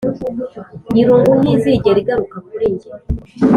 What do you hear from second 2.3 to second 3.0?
kuri njye.